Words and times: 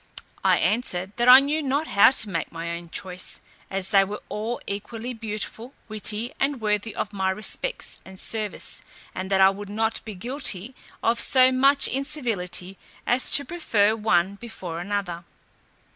I 0.43 0.57
answered, 0.57 1.11
"That 1.17 1.29
I 1.29 1.39
knew 1.41 1.61
not 1.61 1.85
how 1.85 2.09
to 2.09 2.29
make 2.29 2.51
my 2.51 2.71
own 2.71 2.89
choice, 2.89 3.39
as 3.69 3.89
they 3.89 4.03
were 4.03 4.23
all 4.29 4.59
equally 4.65 5.13
beautiful, 5.13 5.75
witty, 5.87 6.33
and 6.39 6.59
worthy 6.59 6.95
of 6.95 7.13
my 7.13 7.29
respects 7.29 7.99
and 8.03 8.19
service, 8.19 8.81
and 9.13 9.29
that 9.29 9.41
I 9.41 9.51
would 9.51 9.69
not 9.69 10.03
be 10.03 10.15
guilty 10.15 10.73
of 11.03 11.19
so 11.21 11.51
much 11.51 11.87
incivility 11.87 12.79
as 13.05 13.29
to 13.29 13.45
prefer 13.45 13.95
one 13.95 14.33
before 14.37 14.79
another." 14.79 15.23